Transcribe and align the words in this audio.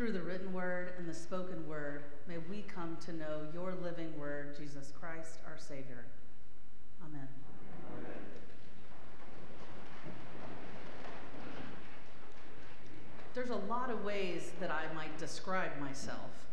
Through 0.00 0.12
the 0.12 0.22
written 0.22 0.54
word 0.54 0.94
and 0.96 1.06
the 1.06 1.12
spoken 1.12 1.68
word, 1.68 2.04
may 2.26 2.38
we 2.48 2.62
come 2.62 2.96
to 3.04 3.12
know 3.12 3.42
your 3.52 3.74
living 3.82 4.18
word, 4.18 4.56
Jesus 4.58 4.94
Christ, 4.98 5.40
our 5.46 5.58
Savior. 5.58 6.06
Amen. 7.04 7.28
Amen. 7.98 8.12
There's 13.34 13.50
a 13.50 13.56
lot 13.56 13.90
of 13.90 14.02
ways 14.02 14.52
that 14.58 14.70
I 14.70 14.90
might 14.94 15.18
describe 15.18 15.78
myself, 15.78 16.46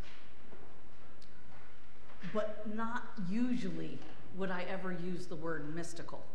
but 2.34 2.66
not 2.76 3.14
usually 3.30 3.98
would 4.36 4.52
I 4.52 4.64
ever 4.64 4.92
use 4.92 5.26
the 5.26 5.38
word 5.38 5.74
mystical. 5.74 6.26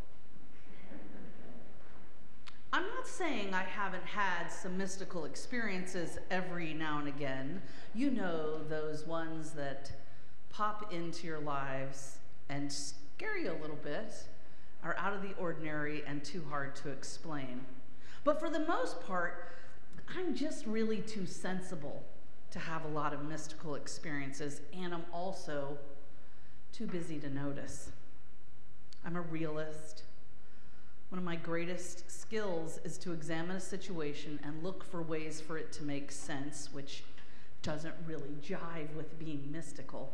I'm 2.83 2.89
not 2.97 3.07
saying 3.07 3.55
I 3.55 3.63
haven't 3.63 4.05
had 4.05 4.49
some 4.49 4.77
mystical 4.77 5.25
experiences 5.25 6.19
every 6.33 6.75
now 6.75 6.99
and 6.99 7.07
again. 7.07 7.63
You 7.95 8.11
know, 8.11 8.61
those 8.65 9.07
ones 9.07 9.53
that 9.53 9.93
pop 10.51 10.93
into 10.93 11.29
your 11.29 11.39
lives 11.39 12.19
and 12.49 12.73
scare 12.73 13.39
you 13.39 13.53
a 13.53 13.61
little 13.63 13.79
bit, 13.85 14.13
are 14.83 14.97
out 14.99 15.13
of 15.13 15.23
the 15.23 15.33
ordinary 15.39 16.03
and 16.09 16.25
too 16.25 16.45
hard 16.51 16.75
to 16.77 16.89
explain. 16.89 17.65
But 18.25 18.41
for 18.41 18.51
the 18.51 18.67
most 18.67 19.01
part, 19.07 19.53
I'm 20.19 20.35
just 20.35 20.67
really 20.67 21.03
too 21.03 21.25
sensible 21.25 22.03
to 22.51 22.59
have 22.59 22.85
a 22.85 22.89
lot 22.89 23.15
of 23.15 23.25
mystical 23.29 23.77
experiences, 23.77 24.61
and 24.77 24.93
I'm 24.93 25.05
also 25.13 25.79
too 26.73 26.89
busy 26.89 27.21
to 27.21 27.31
notice. 27.31 27.93
I'm 29.05 29.15
a 29.15 29.21
realist. 29.21 30.03
One 31.13 31.19
of 31.19 31.27
my 31.27 31.37
greatest 31.37 32.11
skills 32.11 32.81
is 32.85 32.97
to 32.97 33.13
examine 33.13 33.57
a 33.57 33.61
situation 33.61 34.41
and 34.43 34.63
look 34.63 34.83
for 34.83 35.03
ways 35.03 35.43
for 35.43 35.59
it 35.59 35.71
to 35.73 35.83
make 35.83 36.11
sense, 36.11 36.71
which 36.73 37.05
doesn't 37.61 37.95
really 38.07 38.35
jive 38.43 38.91
with 38.97 39.19
being 39.19 39.47
mystical. 39.53 40.11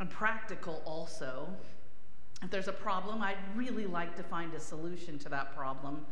I'm 0.00 0.08
practical 0.08 0.82
also. 0.84 1.50
If 2.42 2.50
there's 2.50 2.66
a 2.66 2.72
problem, 2.72 3.22
I'd 3.22 3.36
really 3.54 3.86
like 3.86 4.16
to 4.16 4.24
find 4.24 4.52
a 4.54 4.60
solution 4.60 5.20
to 5.20 5.28
that 5.28 5.54
problem. 5.54 6.04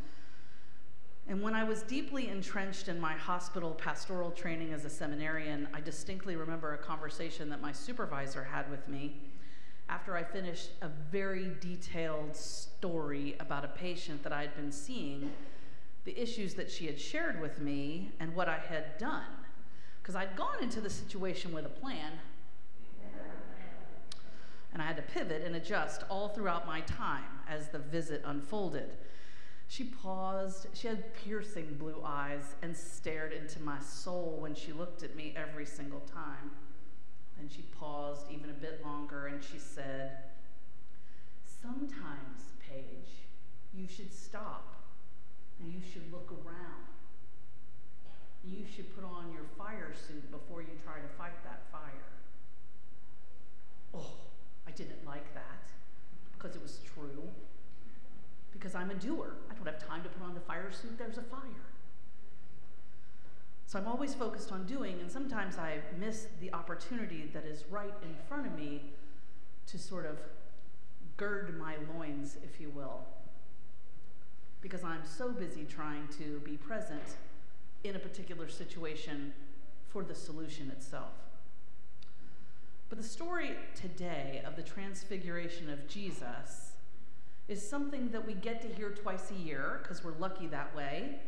And 1.27 1.43
when 1.43 1.57
I 1.57 1.65
was 1.65 1.83
deeply 1.83 2.29
entrenched 2.29 2.87
in 2.87 3.01
my 3.01 3.15
hospital 3.15 3.73
pastoral 3.73 4.31
training 4.31 4.73
as 4.73 4.85
a 4.85 4.91
seminarian, 4.91 5.67
I 5.75 5.81
distinctly 5.81 6.37
remember 6.37 6.75
a 6.75 6.79
conversation 6.79 7.51
that 7.51 7.61
my 7.61 7.73
supervisor 7.73 8.45
had 8.45 8.71
with 8.71 8.87
me 8.87 9.17
after 9.91 10.17
I 10.17 10.23
finished 10.23 10.71
a 10.83 10.89
very 11.11 11.51
detailed 11.61 12.37
story 12.37 13.35
about 13.41 13.65
a 13.65 13.69
patient 13.69 14.23
that 14.23 14.33
I 14.33 14.43
had 14.43 14.55
been 14.55 14.71
seeing, 14.71 15.33
the 16.05 16.17
issues 16.19 16.55
that 16.55 16.71
she 16.71 16.87
had 16.87 16.99
shared 16.99 17.41
with 17.41 17.61
me, 17.61 18.13
and 18.21 18.35
what 18.37 18.49
I 18.49 18.59
had 18.59 18.97
done. 18.99 19.27
Because 20.01 20.15
I'd 20.15 20.37
gone 20.37 20.63
into 20.63 20.81
the 20.81 20.89
situation 20.89 21.53
with 21.53 21.67
a 21.67 21.69
plan, 21.69 22.13
and 24.73 24.81
I 24.81 24.87
had 24.87 24.97
to 24.97 25.03
pivot 25.03 25.43
and 25.45 25.57
adjust 25.57 26.05
all 26.09 26.29
throughout 26.29 26.67
my 26.67 26.83
time 26.83 27.41
as 27.49 27.69
the 27.69 27.81
visit 27.81 28.23
unfolded. 28.25 28.97
She 29.67 29.85
paused. 29.85 30.69
She 30.73 30.87
had 30.87 31.13
piercing 31.15 31.75
blue 31.79 32.01
eyes 32.05 32.55
and 32.63 32.77
stared 32.77 33.33
into 33.33 33.61
my 33.61 33.81
soul 33.81 34.37
when 34.39 34.55
she 34.55 34.73
looked 34.73 35.03
at 35.03 35.17
me 35.17 35.35
every 35.37 35.67
single 35.67 36.01
time. 36.01 36.53
And 37.41 37.51
she 37.51 37.63
paused 37.63 38.27
even 38.31 38.51
a 38.51 38.53
bit 38.53 38.85
longer 38.85 39.29
and 39.29 39.43
she 39.43 39.59
said, 39.59 40.19
Sometimes, 41.63 42.53
Paige, 42.61 43.25
you 43.75 43.89
should 43.89 44.13
stop 44.13 44.77
and 45.59 45.73
you 45.73 45.81
should 45.93 46.13
look 46.13 46.31
around. 46.31 46.85
You 48.45 48.65
should 48.75 48.95
put 48.95 49.05
on 49.05 49.33
your 49.33 49.45
fire 49.59 49.93
suit 50.07 50.31
before 50.31 50.61
you 50.61 50.69
try 50.85 50.97
to 50.97 51.09
fight 51.19 51.43
that 51.45 51.63
fire. 51.73 52.11
Oh, 53.95 54.15
I 54.67 54.71
didn't 54.71 55.05
like 55.07 55.35
that 55.35 55.71
because 56.33 56.57
it 56.57 56.63
was 56.63 56.81
true. 56.95 57.23
Because 58.53 58.75
I'm 58.75 58.91
a 58.91 58.95
doer. 58.95 59.37
I 59.51 59.55
don't 59.55 59.67
have 59.67 59.87
time 59.87 60.03
to 60.03 60.09
put 60.09 60.23
on 60.23 60.35
the 60.35 60.41
fire 60.41 60.71
suit, 60.73 60.99
there's 60.99 61.19
a 61.19 61.23
fire. 61.23 61.41
So 63.71 63.79
I'm 63.79 63.87
always 63.87 64.15
focused 64.15 64.51
on 64.51 64.67
doing, 64.67 64.99
and 64.99 65.09
sometimes 65.09 65.57
I 65.57 65.79
miss 65.97 66.27
the 66.41 66.53
opportunity 66.53 67.31
that 67.33 67.45
is 67.45 67.63
right 67.71 67.95
in 68.03 68.17
front 68.27 68.49
of 68.49 68.59
me 68.59 68.83
to 69.69 69.79
sort 69.79 70.07
of 70.07 70.19
gird 71.17 71.57
my 71.57 71.77
loins, 71.95 72.37
if 72.43 72.61
you 72.61 72.71
will, 72.71 73.05
because 74.61 74.83
I'm 74.83 75.03
so 75.05 75.31
busy 75.31 75.65
trying 75.65 76.09
to 76.19 76.41
be 76.41 76.57
present 76.57 77.15
in 77.85 77.95
a 77.95 77.99
particular 78.01 78.49
situation 78.49 79.33
for 79.89 80.03
the 80.03 80.17
solution 80.17 80.69
itself. 80.73 81.13
But 82.89 82.99
the 82.99 83.05
story 83.05 83.53
today 83.77 84.43
of 84.45 84.57
the 84.57 84.65
transfiguration 84.65 85.71
of 85.71 85.87
Jesus 85.87 86.73
is 87.47 87.65
something 87.65 88.09
that 88.09 88.27
we 88.27 88.35
get 88.35 88.63
to 88.63 88.69
hear 88.75 88.91
twice 88.91 89.31
a 89.31 89.41
year, 89.41 89.79
because 89.81 90.03
we're 90.03 90.19
lucky 90.19 90.49
that 90.49 90.75
way. 90.75 91.21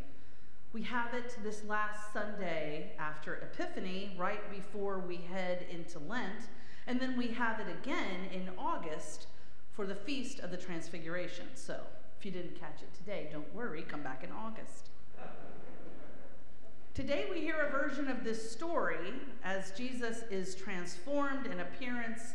We 0.73 0.83
have 0.85 1.13
it 1.13 1.37
this 1.43 1.65
last 1.67 2.15
Sunday 2.15 2.93
after 2.99 3.35
Epiphany, 3.35 4.17
right 4.19 4.51
before 4.51 5.01
we 5.01 5.17
head 5.17 5.67
into 5.71 5.99
Lent, 5.99 6.49
and 6.87 6.99
then 6.99 7.15
we 7.19 7.29
have 7.29 7.61
it 7.61 7.67
again 7.69 8.31
in 8.33 8.49
August 8.57 9.27
for 9.73 9.87
the 9.87 9.95
Feast 9.95 10.41
of 10.41 10.51
the 10.51 10.57
Transfiguration. 10.57 11.45
So, 11.55 11.79
if 12.19 12.25
you 12.25 12.33
didn't 12.33 12.59
catch 12.59 12.81
it 12.81 12.95
today, 12.95 13.29
don't 13.31 13.55
worry, 13.55 13.83
come 13.83 14.03
back 14.03 14.25
in 14.25 14.33
August. 14.33 14.89
Today 16.95 17.27
we 17.31 17.41
hear 17.41 17.67
a 17.69 17.71
version 17.71 18.09
of 18.09 18.25
this 18.25 18.51
story 18.51 19.13
as 19.45 19.73
Jesus 19.73 20.23
is 20.31 20.55
transformed 20.55 21.47
in 21.47 21.61
appearance 21.61 22.33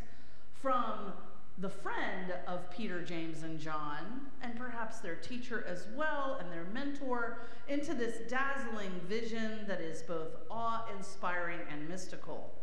from 0.61 1.13
the 1.59 1.69
friend 1.69 2.33
of 2.45 2.69
Peter, 2.69 3.01
James, 3.01 3.41
and 3.41 3.59
John, 3.59 4.27
and 4.43 4.55
perhaps 4.55 4.99
their 4.99 5.15
teacher 5.15 5.65
as 5.67 5.87
well, 5.95 6.37
and 6.39 6.51
their 6.51 6.65
mentor, 6.65 7.47
into 7.67 7.95
this 7.95 8.29
dazzling 8.29 8.91
vision 9.07 9.65
that 9.67 9.81
is 9.81 10.03
both 10.03 10.37
awe 10.51 10.85
inspiring 10.95 11.59
and 11.71 11.89
mystical. 11.89 12.53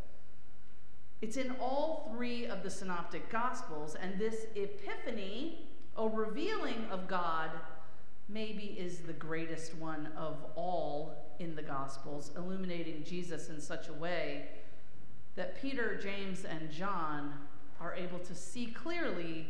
It's 1.20 1.36
in 1.36 1.56
all 1.60 2.12
three 2.14 2.46
of 2.46 2.62
the 2.62 2.70
synoptic 2.70 3.30
gospels, 3.30 3.96
and 3.96 4.16
this 4.16 4.46
epiphany, 4.54 5.66
a 5.96 6.06
revealing 6.06 6.86
of 6.90 7.08
God, 7.08 7.50
maybe 8.28 8.76
is 8.78 9.00
the 9.00 9.12
greatest 9.12 9.74
one 9.74 10.08
of 10.16 10.36
all 10.54 11.34
in 11.40 11.56
the 11.56 11.62
gospels, 11.62 12.30
illuminating 12.36 13.02
Jesus 13.02 13.48
in 13.48 13.60
such 13.60 13.88
a 13.88 13.92
way 13.92 14.50
that 15.34 15.60
Peter, 15.60 15.96
James, 16.00 16.44
and 16.44 16.70
John 16.70 17.32
are 17.80 17.94
able 17.94 18.18
to 18.20 18.34
see 18.34 18.66
clearly 18.66 19.48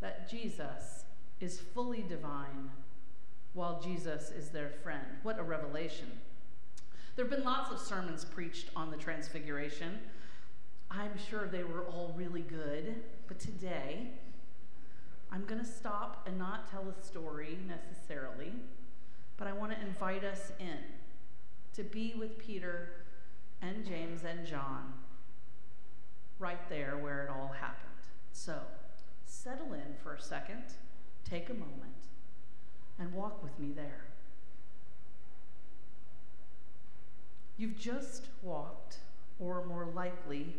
that 0.00 0.30
Jesus 0.30 1.04
is 1.40 1.58
fully 1.58 2.02
divine 2.02 2.70
while 3.54 3.80
Jesus 3.80 4.30
is 4.30 4.50
their 4.50 4.68
friend. 4.68 5.06
What 5.22 5.38
a 5.38 5.42
revelation. 5.42 6.10
There 7.16 7.24
have 7.24 7.34
been 7.34 7.44
lots 7.44 7.72
of 7.72 7.80
sermons 7.80 8.24
preached 8.24 8.70
on 8.76 8.90
the 8.90 8.96
Transfiguration. 8.96 9.98
I'm 10.90 11.18
sure 11.28 11.48
they 11.48 11.64
were 11.64 11.84
all 11.84 12.14
really 12.16 12.42
good, 12.42 12.94
but 13.26 13.38
today 13.38 14.12
I'm 15.30 15.44
going 15.44 15.60
to 15.60 15.66
stop 15.66 16.26
and 16.26 16.38
not 16.38 16.70
tell 16.70 16.86
a 16.88 17.04
story 17.04 17.58
necessarily, 17.66 18.52
but 19.36 19.46
I 19.46 19.52
want 19.52 19.72
to 19.72 19.80
invite 19.80 20.24
us 20.24 20.52
in 20.58 20.78
to 21.74 21.82
be 21.82 22.14
with 22.18 22.38
Peter 22.38 23.04
and 23.60 23.84
James 23.84 24.22
and 24.24 24.46
John 24.46 24.94
right 26.38 26.68
there 26.68 26.96
where 26.96 27.24
it 27.24 27.30
all 27.30 27.54
happened. 27.60 27.88
So 28.32 28.58
settle 29.24 29.72
in 29.74 29.94
for 30.02 30.14
a 30.14 30.20
second, 30.20 30.64
take 31.28 31.50
a 31.50 31.54
moment, 31.54 32.06
and 32.98 33.12
walk 33.12 33.42
with 33.42 33.58
me 33.58 33.72
there. 33.72 34.04
You've 37.56 37.78
just 37.78 38.26
walked, 38.42 38.98
or 39.40 39.64
more 39.64 39.86
likely, 39.86 40.54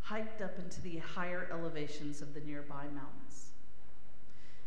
hiked 0.00 0.40
up 0.40 0.58
into 0.58 0.80
the 0.80 0.98
higher 0.98 1.48
elevations 1.52 2.22
of 2.22 2.32
the 2.32 2.40
nearby 2.40 2.84
mountains. 2.84 3.50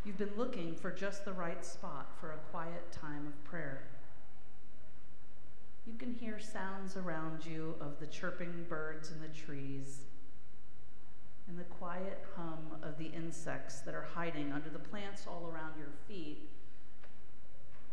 You've 0.04 0.18
been 0.18 0.33
looking 0.36 0.75
for 0.75 0.92
just 0.92 1.24
the 1.25 1.33
right 1.33 1.63
spot 1.63 2.09
for 2.19 2.31
a 2.31 2.38
quiet 2.51 2.92
time 2.92 3.25
of 3.27 3.44
prayer. 3.45 3.83
You 5.86 5.94
can 5.97 6.13
hear 6.13 6.39
sounds 6.39 6.97
around 6.97 7.45
you 7.45 7.75
of 7.80 8.00
the 8.00 8.07
chirping 8.07 8.65
birds 8.68 9.12
in 9.12 9.21
the 9.21 9.27
trees 9.30 10.01
and 11.51 11.59
the 11.59 11.65
quiet 11.65 12.24
hum 12.38 12.77
of 12.81 12.98
the 12.98 13.07
insects 13.07 13.81
that 13.81 13.94
are 13.94 14.07
hiding 14.13 14.53
under 14.53 14.69
the 14.69 14.80
plants 14.80 15.25
all 15.27 15.51
around 15.53 15.74
your 15.77 15.89
feet 16.07 16.50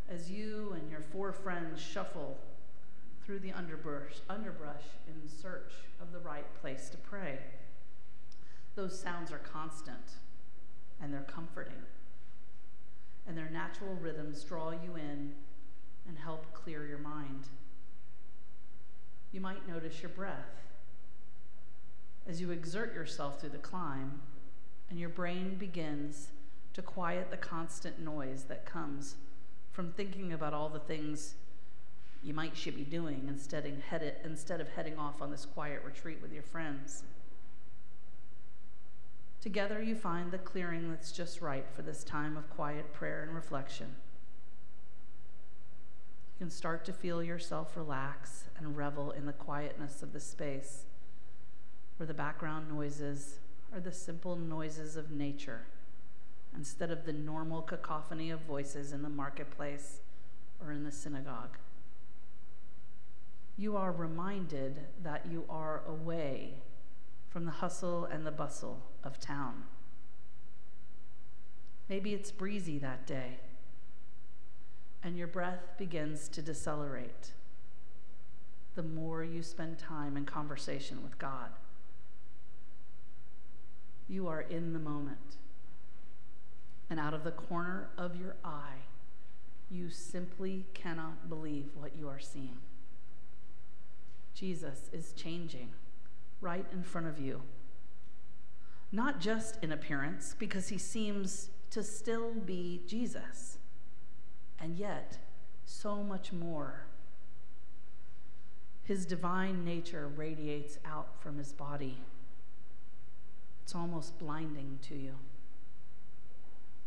as 0.08 0.30
you 0.30 0.76
and 0.78 0.88
your 0.88 1.00
four 1.00 1.32
friends 1.32 1.80
shuffle 1.80 2.38
through 3.26 3.40
the 3.40 3.50
underbrush, 3.50 4.20
underbrush 4.30 4.84
in 5.08 5.28
search 5.28 5.72
of 6.00 6.12
the 6.12 6.20
right 6.20 6.46
place 6.60 6.88
to 6.88 6.96
pray. 6.98 7.36
Those 8.76 8.96
sounds 8.96 9.32
are 9.32 9.38
constant 9.38 10.12
and 11.02 11.12
they're 11.12 11.22
comforting, 11.22 11.82
and 13.26 13.36
their 13.36 13.50
natural 13.50 13.94
rhythms 13.94 14.44
draw 14.44 14.70
you 14.70 14.94
in 14.94 15.32
and 16.06 16.16
help 16.16 16.52
clear 16.52 16.86
your 16.86 16.98
mind. 16.98 17.48
You 19.32 19.40
might 19.40 19.66
notice 19.68 20.00
your 20.00 20.10
breath 20.10 20.67
as 22.28 22.40
you 22.40 22.50
exert 22.50 22.94
yourself 22.94 23.40
through 23.40 23.48
the 23.48 23.58
climb 23.58 24.20
and 24.90 24.98
your 24.98 25.08
brain 25.08 25.56
begins 25.58 26.28
to 26.74 26.82
quiet 26.82 27.30
the 27.30 27.36
constant 27.36 27.98
noise 27.98 28.44
that 28.44 28.66
comes 28.66 29.16
from 29.72 29.90
thinking 29.92 30.32
about 30.32 30.52
all 30.52 30.68
the 30.68 30.78
things 30.78 31.34
you 32.22 32.34
might 32.34 32.56
should 32.56 32.76
be 32.76 32.84
doing 32.84 33.24
instead 33.28 33.64
of, 33.64 33.80
headed, 33.80 34.14
instead 34.24 34.60
of 34.60 34.68
heading 34.68 34.98
off 34.98 35.22
on 35.22 35.30
this 35.30 35.46
quiet 35.46 35.82
retreat 35.84 36.18
with 36.20 36.32
your 36.32 36.42
friends. 36.42 37.04
Together, 39.40 39.80
you 39.80 39.94
find 39.94 40.30
the 40.30 40.38
clearing 40.38 40.90
that's 40.90 41.12
just 41.12 41.40
right 41.40 41.64
for 41.74 41.82
this 41.82 42.02
time 42.02 42.36
of 42.36 42.50
quiet 42.50 42.92
prayer 42.92 43.22
and 43.22 43.34
reflection. 43.34 43.86
You 46.38 46.46
can 46.46 46.50
start 46.50 46.84
to 46.86 46.92
feel 46.92 47.22
yourself 47.22 47.76
relax 47.76 48.44
and 48.58 48.76
revel 48.76 49.12
in 49.12 49.26
the 49.26 49.32
quietness 49.32 50.02
of 50.02 50.12
the 50.12 50.20
space 50.20 50.84
where 51.98 52.06
the 52.06 52.14
background 52.14 52.70
noises 52.70 53.40
are 53.74 53.80
the 53.80 53.92
simple 53.92 54.36
noises 54.36 54.96
of 54.96 55.10
nature 55.10 55.66
instead 56.56 56.90
of 56.90 57.04
the 57.04 57.12
normal 57.12 57.60
cacophony 57.60 58.30
of 58.30 58.40
voices 58.40 58.92
in 58.92 59.02
the 59.02 59.08
marketplace 59.08 60.00
or 60.64 60.72
in 60.72 60.84
the 60.84 60.92
synagogue. 60.92 61.58
You 63.56 63.76
are 63.76 63.92
reminded 63.92 64.80
that 65.02 65.26
you 65.30 65.44
are 65.50 65.82
away 65.86 66.54
from 67.28 67.44
the 67.44 67.50
hustle 67.50 68.04
and 68.04 68.24
the 68.24 68.30
bustle 68.30 68.80
of 69.04 69.20
town. 69.20 69.64
Maybe 71.88 72.14
it's 72.14 72.30
breezy 72.30 72.78
that 72.78 73.06
day, 73.06 73.40
and 75.02 75.16
your 75.16 75.26
breath 75.26 75.76
begins 75.78 76.28
to 76.28 76.42
decelerate 76.42 77.32
the 78.74 78.82
more 78.82 79.24
you 79.24 79.42
spend 79.42 79.78
time 79.78 80.16
in 80.16 80.24
conversation 80.24 81.02
with 81.02 81.18
God. 81.18 81.50
You 84.08 84.26
are 84.26 84.40
in 84.40 84.72
the 84.72 84.78
moment, 84.78 85.36
and 86.88 86.98
out 86.98 87.12
of 87.12 87.24
the 87.24 87.30
corner 87.30 87.90
of 87.98 88.16
your 88.16 88.36
eye, 88.42 88.84
you 89.70 89.90
simply 89.90 90.64
cannot 90.72 91.28
believe 91.28 91.68
what 91.74 91.94
you 91.94 92.08
are 92.08 92.18
seeing. 92.18 92.56
Jesus 94.32 94.88
is 94.92 95.12
changing 95.12 95.70
right 96.40 96.64
in 96.72 96.82
front 96.82 97.06
of 97.06 97.18
you. 97.20 97.42
Not 98.90 99.20
just 99.20 99.62
in 99.62 99.72
appearance, 99.72 100.34
because 100.38 100.68
he 100.68 100.78
seems 100.78 101.50
to 101.70 101.82
still 101.82 102.32
be 102.32 102.80
Jesus, 102.86 103.58
and 104.58 104.78
yet 104.78 105.18
so 105.66 106.02
much 106.02 106.32
more. 106.32 106.86
His 108.84 109.04
divine 109.04 109.66
nature 109.66 110.08
radiates 110.08 110.78
out 110.86 111.20
from 111.20 111.36
his 111.36 111.52
body. 111.52 111.98
It's 113.68 113.74
almost 113.74 114.18
blinding 114.18 114.78
to 114.88 114.96
you. 114.96 115.16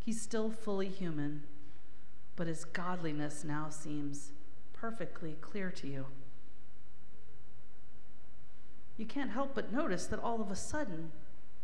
He's 0.03 0.19
still 0.19 0.49
fully 0.49 0.87
human, 0.87 1.43
but 2.35 2.47
his 2.47 2.65
godliness 2.65 3.43
now 3.43 3.69
seems 3.69 4.31
perfectly 4.73 5.37
clear 5.41 5.69
to 5.69 5.87
you 5.87 6.07
you 8.97 9.07
can't 9.07 9.31
help 9.31 9.55
but 9.55 9.71
notice 9.71 10.05
that 10.05 10.19
all 10.19 10.41
of 10.41 10.51
a 10.51 10.55
sudden, 10.55 11.11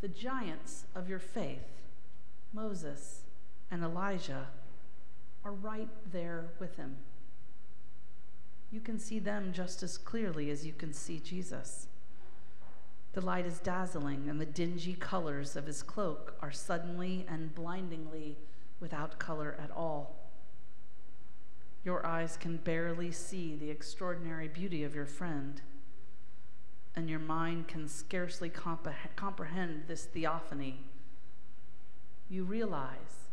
the 0.01 0.07
giants 0.07 0.85
of 0.95 1.07
your 1.07 1.19
faith, 1.19 1.67
Moses 2.51 3.21
and 3.69 3.83
Elijah, 3.83 4.47
are 5.45 5.51
right 5.51 5.89
there 6.11 6.45
with 6.59 6.77
him. 6.77 6.95
You 8.71 8.81
can 8.81 8.97
see 8.97 9.19
them 9.19 9.51
just 9.53 9.83
as 9.83 9.97
clearly 9.97 10.49
as 10.49 10.65
you 10.65 10.73
can 10.73 10.93
see 10.93 11.19
Jesus. 11.19 11.87
The 13.17 13.25
light 13.25 13.47
is 13.47 13.57
dazzling, 13.57 14.29
and 14.29 14.39
the 14.39 14.45
dingy 14.45 14.93
colors 14.93 15.55
of 15.55 15.65
his 15.65 15.81
cloak 15.81 16.35
are 16.39 16.51
suddenly 16.51 17.25
and 17.27 17.55
blindingly 17.55 18.37
without 18.79 19.17
color 19.17 19.57
at 19.59 19.71
all. 19.71 20.29
Your 21.83 22.05
eyes 22.05 22.37
can 22.37 22.57
barely 22.57 23.11
see 23.11 23.55
the 23.55 23.71
extraordinary 23.71 24.47
beauty 24.47 24.83
of 24.83 24.93
your 24.93 25.07
friend 25.07 25.59
and 26.95 27.09
your 27.09 27.17
mind 27.17 27.67
can 27.67 27.87
scarcely 27.87 28.51
comprehend 28.51 29.85
this 29.87 30.05
theophany, 30.05 30.81
you 32.29 32.43
realize 32.43 33.31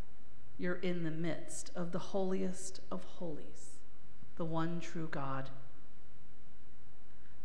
you're 0.57 0.77
in 0.77 1.03
the 1.03 1.11
midst 1.11 1.69
of 1.75 1.91
the 1.91 1.99
holiest 1.99 2.79
of 2.89 3.03
holies, 3.03 3.77
the 4.35 4.45
one 4.45 4.79
true 4.79 5.09
God. 5.11 5.51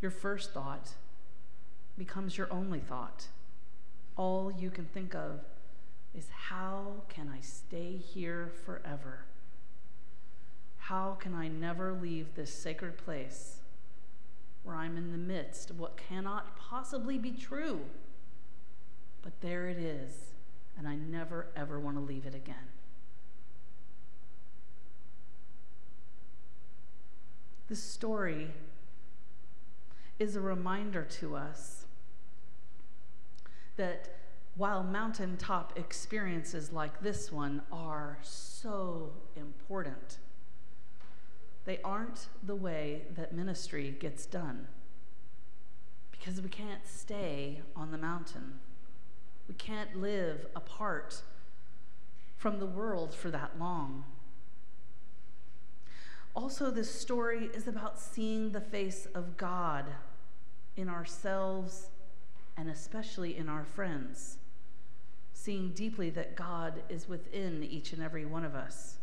Your 0.01 0.11
first 0.11 0.55
thought 0.55 0.95
becomes 2.01 2.39
your 2.39 2.51
only 2.51 2.81
thought. 2.81 3.27
All 4.17 4.51
you 4.51 4.71
can 4.71 4.87
think 4.87 5.15
of 5.15 5.41
is 6.15 6.29
how 6.31 6.95
can 7.11 7.29
I 7.29 7.43
stay 7.43 7.99
here 7.99 8.51
forever? 8.65 9.27
How 10.79 11.19
can 11.21 11.35
I 11.35 11.49
never 11.49 11.93
leave 11.93 12.35
this 12.35 12.51
sacred 12.53 12.97
place 12.97 13.59
where 14.63 14.77
I'm 14.77 14.97
in 14.97 15.13
the 15.13 15.19
midst 15.19 15.69
of 15.69 15.79
what 15.79 15.99
cannot 15.99 16.57
possibly 16.57 17.19
be 17.19 17.33
true. 17.33 17.81
But 19.23 19.41
there 19.43 19.69
it 19.69 19.79
is, 19.79 20.33
and 20.79 20.89
I 20.89 20.97
never, 20.97 21.49
ever 21.55 21.79
want 21.79 21.97
to 21.97 22.01
leave 22.01 22.25
it 22.25 22.35
again. 22.35 22.57
This 27.69 27.83
story 27.83 28.49
is 30.19 30.37
a 30.37 30.41
reminder 30.41 31.03
to 31.03 31.37
us 31.37 31.87
that 33.81 34.11
while 34.57 34.83
mountaintop 34.83 35.73
experiences 35.79 36.71
like 36.71 37.01
this 37.01 37.33
one 37.33 37.63
are 37.73 38.19
so 38.21 39.11
important, 39.35 40.19
they 41.65 41.79
aren't 41.83 42.27
the 42.43 42.55
way 42.55 43.05
that 43.17 43.35
ministry 43.35 43.97
gets 43.99 44.27
done. 44.27 44.69
Because 46.11 46.43
we 46.43 46.51
can't 46.51 46.87
stay 46.87 47.63
on 47.75 47.91
the 47.91 47.97
mountain. 47.97 48.61
We 49.49 49.55
can't 49.55 49.97
live 49.97 50.45
apart 50.55 51.23
from 52.37 52.61
the 52.61 52.67
world 52.67 53.15
for 53.15 53.31
that 53.31 53.59
long. 53.59 54.05
Also, 56.37 56.71
this 56.71 56.95
story 56.95 57.49
is 57.55 57.67
about 57.67 57.99
seeing 57.99 58.53
the 58.53 58.61
face 58.61 59.07
of 59.15 59.39
God 59.39 59.87
in 60.77 60.91
ourselves 60.91 61.87
and 62.57 62.69
especially 62.69 63.37
in 63.37 63.49
our 63.49 63.65
friends, 63.65 64.39
seeing 65.33 65.71
deeply 65.71 66.11
that 66.11 66.37
God 66.37 66.83
is 66.89 67.09
within 67.09 67.63
each 67.63 67.93
and 67.93 68.03
every 68.03 68.25
one 68.25 68.45
of 68.45 68.55
us. 68.55 68.97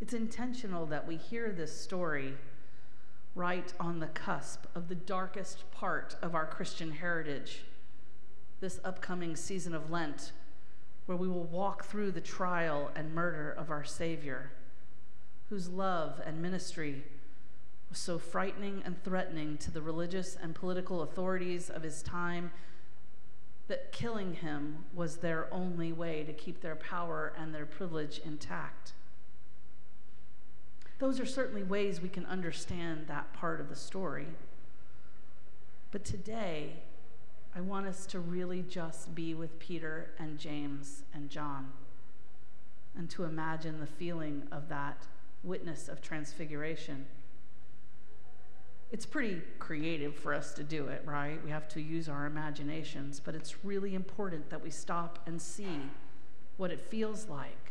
It's 0.00 0.14
intentional 0.14 0.86
that 0.86 1.06
we 1.06 1.16
hear 1.16 1.52
this 1.52 1.78
story 1.78 2.34
right 3.34 3.72
on 3.78 4.00
the 4.00 4.06
cusp 4.06 4.64
of 4.74 4.88
the 4.88 4.94
darkest 4.94 5.70
part 5.70 6.16
of 6.22 6.34
our 6.34 6.46
Christian 6.46 6.90
heritage, 6.90 7.64
this 8.60 8.80
upcoming 8.84 9.36
season 9.36 9.74
of 9.74 9.90
Lent, 9.90 10.32
where 11.06 11.16
we 11.16 11.28
will 11.28 11.44
walk 11.44 11.84
through 11.84 12.12
the 12.12 12.20
trial 12.20 12.90
and 12.94 13.14
murder 13.14 13.50
of 13.50 13.70
our 13.70 13.84
Savior, 13.84 14.52
whose 15.48 15.68
love 15.68 16.20
and 16.24 16.40
ministry 16.40 17.04
was 17.90 17.98
so 17.98 18.18
frightening 18.18 18.82
and 18.84 19.02
threatening 19.02 19.58
to 19.58 19.70
the 19.70 19.82
religious 19.82 20.36
and 20.40 20.54
political 20.54 21.02
authorities 21.02 21.68
of 21.68 21.82
his 21.82 22.02
time 22.02 22.52
that 23.66 23.92
killing 23.92 24.34
him 24.34 24.84
was 24.94 25.16
their 25.16 25.52
only 25.52 25.92
way 25.92 26.24
to 26.24 26.32
keep 26.32 26.60
their 26.60 26.76
power 26.76 27.32
and 27.36 27.54
their 27.54 27.66
privilege 27.66 28.20
intact. 28.24 28.92
Those 30.98 31.20
are 31.20 31.26
certainly 31.26 31.62
ways 31.62 32.00
we 32.00 32.08
can 32.08 32.26
understand 32.26 33.06
that 33.06 33.32
part 33.32 33.60
of 33.60 33.68
the 33.68 33.76
story. 33.76 34.26
But 35.90 36.04
today, 36.04 36.74
I 37.54 37.60
want 37.60 37.86
us 37.86 38.06
to 38.06 38.20
really 38.20 38.62
just 38.62 39.14
be 39.14 39.34
with 39.34 39.58
Peter 39.58 40.10
and 40.18 40.38
James 40.38 41.02
and 41.12 41.28
John 41.28 41.72
and 42.96 43.10
to 43.10 43.24
imagine 43.24 43.80
the 43.80 43.86
feeling 43.86 44.46
of 44.52 44.68
that 44.68 45.06
witness 45.42 45.88
of 45.88 46.02
transfiguration. 46.02 47.06
It's 48.92 49.06
pretty 49.06 49.40
creative 49.58 50.16
for 50.16 50.34
us 50.34 50.52
to 50.54 50.64
do 50.64 50.88
it, 50.88 51.02
right? 51.04 51.42
We 51.44 51.50
have 51.50 51.68
to 51.68 51.80
use 51.80 52.08
our 52.08 52.26
imaginations, 52.26 53.20
but 53.20 53.34
it's 53.34 53.64
really 53.64 53.94
important 53.94 54.50
that 54.50 54.62
we 54.62 54.70
stop 54.70 55.20
and 55.26 55.40
see 55.40 55.80
what 56.56 56.70
it 56.70 56.80
feels 56.80 57.28
like 57.28 57.70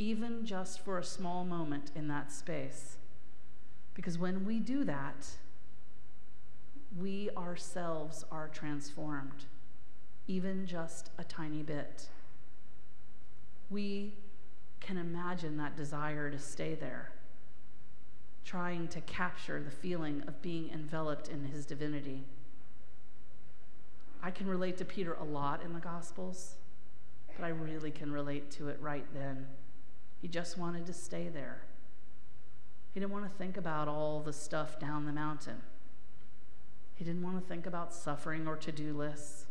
even 0.00 0.46
just 0.46 0.80
for 0.80 0.98
a 0.98 1.04
small 1.04 1.44
moment 1.44 1.90
in 1.94 2.08
that 2.08 2.32
space. 2.32 2.96
Because 3.92 4.16
when 4.16 4.46
we 4.46 4.58
do 4.58 4.82
that, 4.84 5.26
we 6.98 7.28
ourselves 7.36 8.24
are 8.32 8.48
transformed, 8.48 9.44
even 10.26 10.66
just 10.66 11.10
a 11.18 11.24
tiny 11.24 11.62
bit. 11.62 12.08
We 13.68 14.14
can 14.80 14.96
imagine 14.96 15.58
that 15.58 15.76
desire 15.76 16.30
to 16.30 16.38
stay 16.38 16.74
there, 16.74 17.12
trying 18.44 18.88
to 18.88 19.00
capture 19.02 19.62
the 19.62 19.70
feeling 19.70 20.22
of 20.26 20.40
being 20.42 20.70
enveloped 20.70 21.28
in 21.28 21.44
his 21.44 21.66
divinity. 21.66 22.24
I 24.22 24.30
can 24.30 24.46
relate 24.46 24.76
to 24.78 24.84
Peter 24.84 25.14
a 25.14 25.24
lot 25.24 25.62
in 25.62 25.72
the 25.72 25.80
Gospels, 25.80 26.56
but 27.36 27.44
I 27.44 27.50
really 27.50 27.90
can 27.90 28.12
relate 28.12 28.50
to 28.52 28.68
it 28.68 28.78
right 28.80 29.06
then. 29.14 29.46
He 30.20 30.28
just 30.28 30.58
wanted 30.58 30.86
to 30.86 30.92
stay 30.92 31.28
there. 31.28 31.62
He 32.92 33.00
didn't 33.00 33.12
want 33.12 33.24
to 33.24 33.38
think 33.38 33.56
about 33.56 33.88
all 33.88 34.20
the 34.20 34.32
stuff 34.32 34.78
down 34.78 35.06
the 35.06 35.12
mountain. 35.12 35.62
He 36.96 37.04
didn't 37.04 37.22
want 37.22 37.40
to 37.40 37.48
think 37.48 37.66
about 37.66 37.94
suffering 37.94 38.46
or 38.46 38.56
to 38.56 38.72
do 38.72 38.92
lists. 38.92 39.46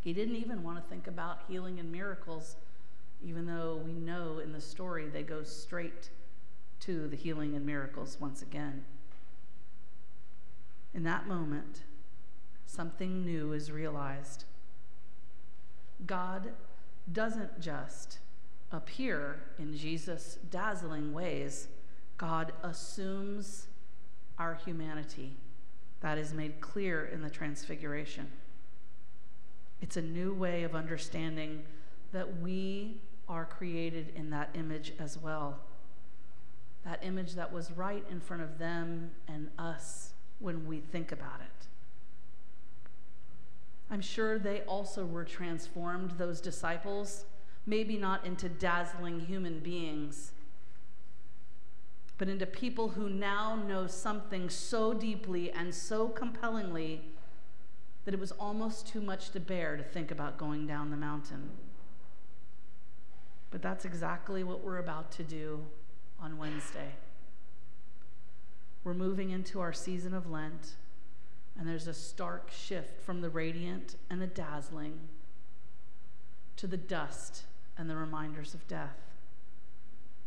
He 0.00 0.12
didn't 0.12 0.36
even 0.36 0.62
want 0.62 0.82
to 0.82 0.90
think 0.90 1.06
about 1.06 1.44
healing 1.48 1.78
and 1.78 1.90
miracles, 1.90 2.56
even 3.24 3.46
though 3.46 3.80
we 3.84 3.92
know 3.92 4.40
in 4.40 4.52
the 4.52 4.60
story 4.60 5.08
they 5.08 5.22
go 5.22 5.42
straight 5.42 6.10
to 6.82 7.06
the 7.08 7.16
healing 7.16 7.54
and 7.54 7.64
miracles 7.64 8.16
once 8.20 8.42
again. 8.42 8.84
In 10.92 11.04
that 11.04 11.26
moment, 11.26 11.82
something 12.66 13.24
new 13.24 13.52
is 13.52 13.70
realized. 13.70 14.44
God 16.06 16.52
doesn't 17.12 17.60
just 17.60 18.18
appear 18.72 19.38
in 19.58 19.76
Jesus' 19.76 20.38
dazzling 20.50 21.12
ways, 21.12 21.68
God 22.18 22.52
assumes 22.62 23.68
our 24.38 24.54
humanity. 24.54 25.36
That 26.00 26.18
is 26.18 26.32
made 26.32 26.60
clear 26.60 27.06
in 27.06 27.22
the 27.22 27.30
Transfiguration. 27.30 28.28
It's 29.80 29.96
a 29.96 30.02
new 30.02 30.32
way 30.34 30.64
of 30.64 30.74
understanding 30.74 31.62
that 32.12 32.40
we 32.40 33.00
are 33.28 33.44
created 33.44 34.12
in 34.16 34.30
that 34.30 34.50
image 34.54 34.92
as 34.98 35.16
well. 35.16 35.60
That 36.84 37.04
image 37.04 37.34
that 37.34 37.52
was 37.52 37.70
right 37.70 38.04
in 38.10 38.20
front 38.20 38.42
of 38.42 38.58
them 38.58 39.10
and 39.28 39.48
us 39.58 40.12
when 40.40 40.66
we 40.66 40.80
think 40.80 41.12
about 41.12 41.40
it. 41.40 41.66
I'm 43.90 44.00
sure 44.00 44.38
they 44.38 44.62
also 44.62 45.04
were 45.04 45.24
transformed, 45.24 46.12
those 46.12 46.40
disciples, 46.40 47.26
maybe 47.66 47.96
not 47.96 48.24
into 48.24 48.48
dazzling 48.48 49.20
human 49.20 49.60
beings, 49.60 50.32
but 52.18 52.28
into 52.28 52.46
people 52.46 52.88
who 52.88 53.08
now 53.08 53.54
know 53.54 53.86
something 53.86 54.48
so 54.48 54.94
deeply 54.94 55.50
and 55.52 55.74
so 55.74 56.08
compellingly 56.08 57.02
that 58.04 58.14
it 58.14 58.20
was 58.20 58.32
almost 58.32 58.88
too 58.88 59.00
much 59.00 59.30
to 59.30 59.40
bear 59.40 59.76
to 59.76 59.82
think 59.82 60.10
about 60.10 60.38
going 60.38 60.66
down 60.66 60.90
the 60.90 60.96
mountain. 60.96 61.50
But 63.50 63.62
that's 63.62 63.84
exactly 63.84 64.42
what 64.42 64.64
we're 64.64 64.78
about 64.78 65.12
to 65.12 65.22
do 65.22 65.64
on 66.22 66.38
Wednesday. 66.38 66.92
We're 68.84 68.94
moving 68.94 69.30
into 69.30 69.60
our 69.60 69.72
season 69.72 70.14
of 70.14 70.30
Lent, 70.30 70.76
and 71.58 71.68
there's 71.68 71.88
a 71.88 71.94
stark 71.94 72.50
shift 72.50 73.02
from 73.02 73.20
the 73.20 73.28
radiant 73.28 73.96
and 74.08 74.22
the 74.22 74.28
dazzling 74.28 74.98
to 76.56 76.66
the 76.66 76.76
dust 76.76 77.42
and 77.76 77.90
the 77.90 77.96
reminders 77.96 78.54
of 78.54 78.66
death. 78.68 78.98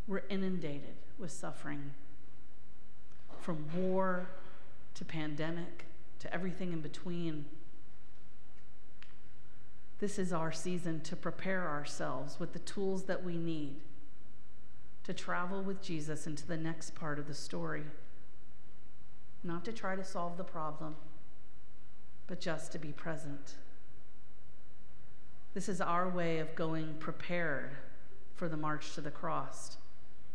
We're 0.07 0.23
inundated 0.29 0.95
with 1.17 1.31
suffering 1.31 1.91
from 3.39 3.65
war 3.73 4.27
to 4.95 5.05
pandemic 5.05 5.85
to 6.19 6.33
everything 6.33 6.73
in 6.73 6.81
between. 6.81 7.45
This 9.99 10.19
is 10.19 10.33
our 10.33 10.51
season 10.51 10.99
to 11.01 11.15
prepare 11.15 11.69
ourselves 11.69 12.37
with 12.39 12.51
the 12.51 12.59
tools 12.59 13.03
that 13.03 13.23
we 13.23 13.37
need 13.37 13.77
to 15.05 15.13
travel 15.13 15.61
with 15.61 15.81
Jesus 15.81 16.27
into 16.27 16.45
the 16.45 16.57
next 16.57 16.95
part 16.95 17.19
of 17.19 17.27
the 17.27 17.33
story. 17.33 17.83
Not 19.43 19.63
to 19.65 19.71
try 19.71 19.95
to 19.95 20.03
solve 20.03 20.37
the 20.37 20.43
problem, 20.43 20.95
but 22.27 22.39
just 22.39 22.71
to 22.71 22.79
be 22.79 22.91
present. 22.91 23.55
This 25.53 25.69
is 25.69 25.79
our 25.79 26.09
way 26.09 26.39
of 26.39 26.55
going 26.55 26.95
prepared 26.95 27.77
for 28.33 28.49
the 28.49 28.57
march 28.57 28.95
to 28.95 29.01
the 29.01 29.11
cross, 29.11 29.77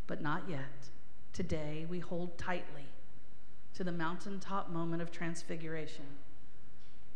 but 0.06 0.22
not 0.22 0.48
yet. 0.48 0.88
Today, 1.32 1.84
we 1.88 1.98
hold 1.98 2.38
tightly 2.38 2.86
to 3.74 3.84
the 3.84 3.92
mountaintop 3.92 4.70
moment 4.70 5.02
of 5.02 5.10
transfiguration 5.10 6.06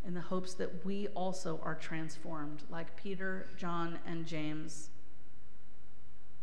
in 0.07 0.13
the 0.13 0.21
hopes 0.21 0.55
that 0.55 0.85
we 0.85 1.07
also 1.09 1.61
are 1.63 1.75
transformed, 1.75 2.65
like 2.69 2.97
Peter, 2.97 3.49
John, 3.57 3.99
and 4.07 4.27
James, 4.27 4.91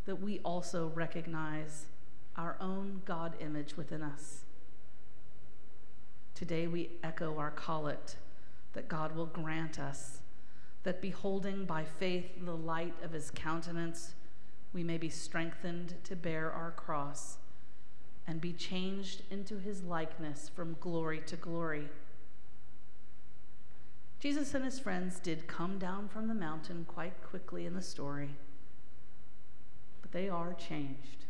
that 0.06 0.22
we 0.22 0.40
also 0.40 0.92
recognize 0.96 1.86
our 2.36 2.56
own 2.60 3.02
God 3.06 3.36
image 3.40 3.78
within 3.78 4.02
us. 4.02 4.42
Today 6.34 6.68
we 6.68 6.92
echo 7.04 7.38
our 7.38 7.52
collect 7.52 8.16
that 8.74 8.88
God 8.88 9.16
will 9.16 9.26
grant 9.26 9.80
us, 9.80 10.20
that 10.84 11.02
beholding 11.02 11.66
by 11.66 11.84
faith 11.84 12.26
the 12.42 12.56
light 12.56 12.96
of 13.04 13.12
his 13.12 13.32
countenance, 13.32 14.14
we 14.74 14.84
may 14.84 14.98
be 14.98 15.10
strengthened 15.10 15.96
to 16.06 16.16
bear 16.16 16.52
our 16.52 16.72
cross 16.72 17.38
and 18.26 18.40
be 18.40 18.54
changed 18.54 19.24
into 19.30 19.60
his 19.60 19.84
likeness 19.84 20.50
from 20.56 20.78
glory 20.80 21.22
to 21.26 21.36
glory 21.36 21.90
Jesus 24.22 24.54
and 24.54 24.64
his 24.64 24.80
friends 24.80 25.20
did 25.20 25.48
come 25.48 25.80
down 25.80 26.08
from 26.08 26.28
the 26.28 26.36
mountain 26.36 26.86
quite 26.88 27.24
quickly 27.24 27.66
in 27.66 27.74
the 27.74 27.82
story, 27.82 28.36
they 30.12 30.30
are 30.30 30.54
changed. 30.54 31.26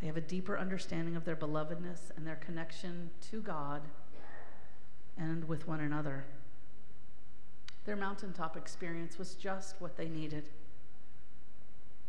They 0.00 0.06
have 0.06 0.16
a 0.16 0.22
deeper 0.22 0.58
understanding 0.58 1.16
of 1.16 1.24
their 1.24 1.36
belovedness 1.36 2.10
and 2.16 2.26
their 2.26 2.36
connection 2.36 3.10
to 3.30 3.40
God 3.40 3.82
and 5.16 5.48
with 5.48 5.66
one 5.66 5.80
another. 5.80 6.24
Their 7.84 7.96
mountaintop 7.96 8.56
experience 8.56 9.18
was 9.18 9.34
just 9.34 9.80
what 9.80 9.96
they 9.96 10.08
needed 10.08 10.50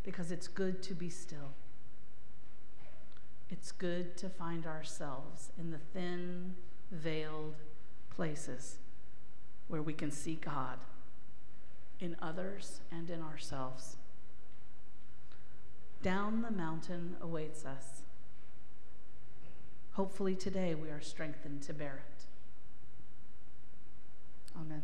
because 0.03 0.31
it's 0.31 0.47
good 0.47 0.81
to 0.83 0.93
be 0.93 1.09
still. 1.09 1.53
It's 3.49 3.71
good 3.71 4.17
to 4.17 4.29
find 4.29 4.65
ourselves 4.65 5.51
in 5.57 5.71
the 5.71 5.77
thin, 5.77 6.55
veiled 6.91 7.55
places 8.09 8.77
where 9.67 9.81
we 9.81 9.93
can 9.93 10.11
see 10.11 10.35
God 10.35 10.79
in 11.99 12.15
others 12.21 12.81
and 12.91 13.09
in 13.09 13.21
ourselves. 13.21 13.97
Down 16.01 16.41
the 16.41 16.51
mountain 16.51 17.15
awaits 17.21 17.65
us. 17.65 18.03
Hopefully, 19.93 20.35
today 20.35 20.75
we 20.75 20.89
are 20.89 21.01
strengthened 21.01 21.63
to 21.63 21.73
bear 21.73 22.03
it. 22.07 22.23
Amen. 24.55 24.83